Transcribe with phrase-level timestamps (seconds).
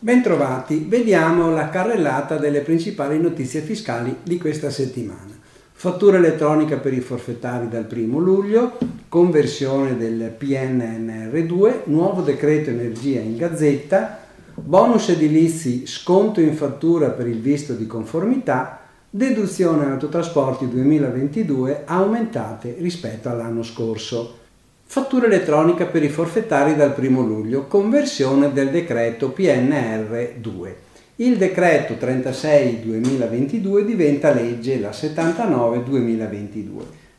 [0.00, 5.36] Bentrovati, vediamo la carrellata delle principali notizie fiscali di questa settimana.
[5.72, 8.78] Fattura elettronica per i forfettari dal 1 luglio,
[9.08, 14.18] conversione del PNNR2, nuovo decreto energia in gazzetta,
[14.54, 23.30] bonus edilizi, sconto in fattura per il visto di conformità, deduzione autotrasporti 2022 aumentate rispetto
[23.30, 24.47] all'anno scorso.
[24.90, 30.76] Fattura elettronica per i forfettari dal 1 luglio, conversione del decreto PNR 2.
[31.16, 36.68] Il decreto 36-2022 diventa legge la 79-2022.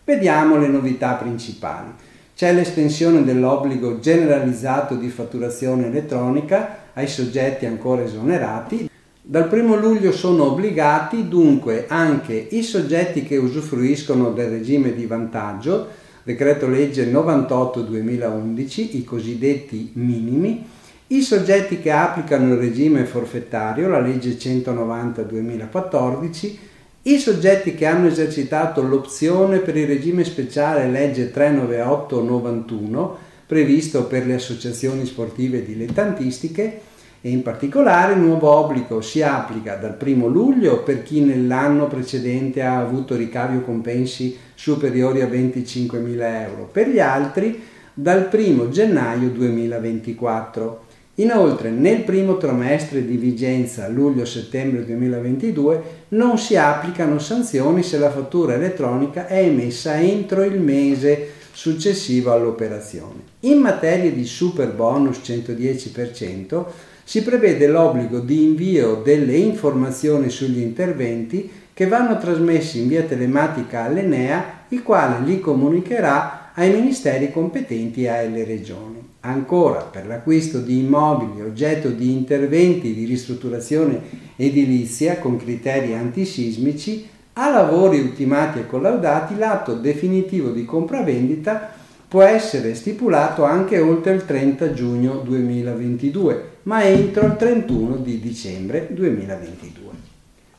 [0.03, 1.89] Vediamo le novità principali.
[2.35, 8.89] C'è l'estensione dell'obbligo generalizzato di fatturazione elettronica ai soggetti ancora esonerati.
[9.21, 16.07] Dal 1 luglio sono obbligati dunque anche i soggetti che usufruiscono del regime di vantaggio
[16.29, 20.63] decreto legge 98-2011, i cosiddetti minimi,
[21.07, 26.55] i soggetti che applicano il regime forfettario, la legge 190-2014,
[27.01, 33.09] i soggetti che hanno esercitato l'opzione per il regime speciale legge 398-91,
[33.47, 36.81] previsto per le associazioni sportive dilettantistiche,
[37.21, 42.61] e in particolare il nuovo obbligo si applica dal 1 luglio per chi nell'anno precedente
[42.61, 47.61] ha avuto ricavi o compensi superiori a 25.000 euro, per gli altri
[47.93, 50.87] dal 1 gennaio 2024.
[51.15, 58.53] Inoltre nel primo trimestre di vigenza luglio-settembre 2022 non si applicano sanzioni se la fattura
[58.53, 63.21] elettronica è emessa entro il mese successivo all'operazione.
[63.41, 66.65] In materia di super bonus 110%,
[67.09, 73.85] si prevede l'obbligo di invio delle informazioni sugli interventi che vanno trasmessi in via telematica
[73.85, 79.01] all'Enea, il quale li comunicherà ai ministeri competenti e alle regioni.
[79.21, 83.99] Ancora, per l'acquisto di immobili oggetto di interventi di ristrutturazione
[84.35, 91.73] edilizia con criteri antisismici, a lavori ultimati e collaudati, l'atto definitivo di compravendita
[92.09, 98.87] può essere stipulato anche oltre il 30 giugno 2022, ma entro il 31 di dicembre
[98.89, 99.91] 2022.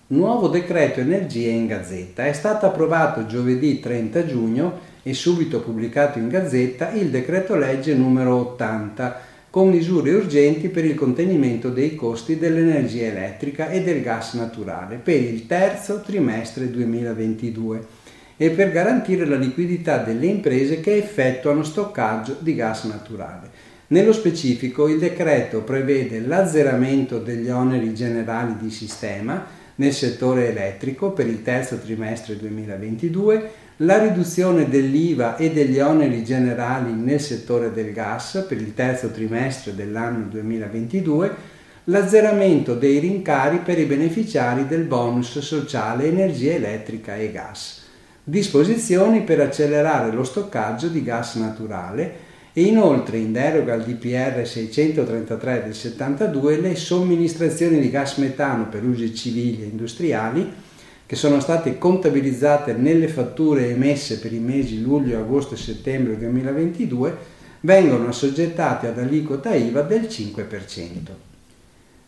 [0.09, 2.25] Nuovo decreto energia in Gazzetta.
[2.25, 8.37] È stato approvato giovedì 30 giugno e subito pubblicato in Gazzetta il decreto legge numero
[8.37, 14.97] 80 con misure urgenti per il contenimento dei costi dell'energia elettrica e del gas naturale
[14.97, 17.99] per il terzo trimestre 2022
[18.43, 23.51] e per garantire la liquidità delle imprese che effettuano stoccaggio di gas naturale.
[23.89, 31.27] Nello specifico il decreto prevede l'azzeramento degli oneri generali di sistema nel settore elettrico per
[31.27, 38.43] il terzo trimestre 2022, la riduzione dell'IVA e degli oneri generali nel settore del gas
[38.49, 41.35] per il terzo trimestre dell'anno 2022,
[41.85, 47.80] l'azzeramento dei rincari per i beneficiari del bonus sociale energia elettrica e gas
[48.31, 55.63] disposizioni per accelerare lo stoccaggio di gas naturale e inoltre in deroga al DPR 633
[55.65, 60.53] del 72 le somministrazioni di gas metano per usi civili e industriali
[61.07, 67.17] che sono state contabilizzate nelle fatture emesse per i mesi luglio, agosto e settembre 2022
[67.63, 70.87] vengono assoggettate ad aliquota IVA del 5%.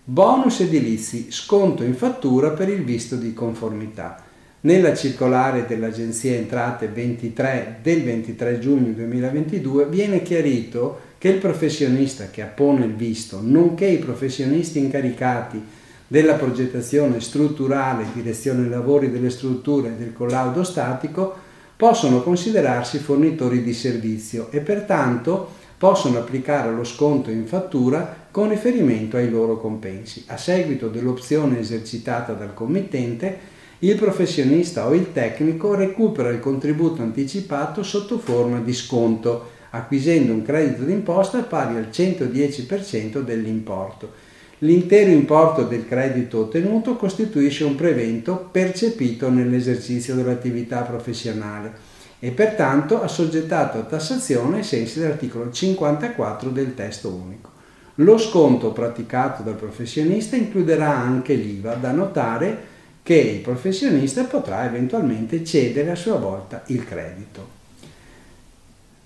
[0.04, 4.30] Bonus edilizi, sconto in fattura per il visto di conformità.
[4.64, 12.42] Nella circolare dell'Agenzia Entrate 23 del 23 giugno 2022 viene chiarito che il professionista che
[12.42, 15.60] appone il visto, nonché i professionisti incaricati
[16.06, 21.34] della progettazione strutturale, direzione lavori delle strutture e del collaudo statico,
[21.74, 29.16] possono considerarsi fornitori di servizio e pertanto possono applicare lo sconto in fattura con riferimento
[29.16, 30.22] ai loro compensi.
[30.28, 33.51] A seguito dell'opzione esercitata dal committente,
[33.84, 40.42] il professionista o il tecnico recupera il contributo anticipato sotto forma di sconto, acquisendo un
[40.42, 44.30] credito d'imposta pari al 110% dell'importo.
[44.58, 51.72] L'intero importo del credito ottenuto costituisce un prevento percepito nell'esercizio dell'attività professionale
[52.20, 57.50] e pertanto assoggettato a tassazione ai sensi dell'articolo 54 del testo unico.
[57.96, 62.70] Lo sconto praticato dal professionista includerà anche l'IVA da notare
[63.02, 67.60] che il professionista potrà eventualmente cedere a sua volta il credito.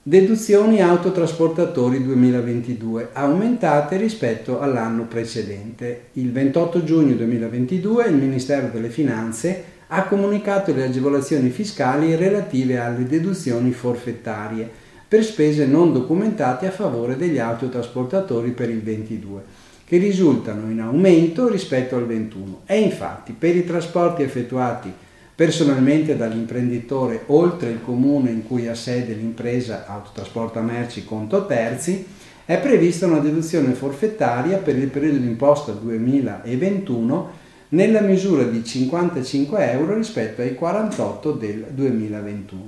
[0.03, 6.11] Deduzioni autotrasportatori 2022 aumentate rispetto all'anno precedente.
[6.13, 13.05] Il 28 giugno 2022 il Ministero delle Finanze ha comunicato le agevolazioni fiscali relative alle
[13.05, 14.71] deduzioni forfettarie,
[15.09, 19.43] per spese non documentate a favore degli autotrasportatori per il 22,
[19.87, 22.62] che risultano in aumento rispetto al 21.
[22.67, 24.93] E infatti per i trasporti effettuati
[25.33, 32.05] personalmente dall'imprenditore oltre il comune in cui ha sede l'impresa autotrasporta merci conto terzi,
[32.44, 39.94] è prevista una deduzione forfettaria per il periodo d'imposta 2021 nella misura di 55 euro
[39.94, 42.67] rispetto ai 48 del 2021.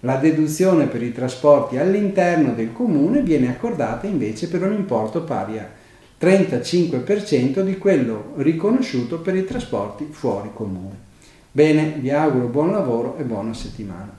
[0.00, 5.58] La deduzione per i trasporti all'interno del comune viene accordata invece per un importo pari
[5.58, 5.79] a
[6.20, 11.08] 35% di quello riconosciuto per i trasporti fuori comune.
[11.50, 14.18] Bene, vi auguro buon lavoro e buona settimana.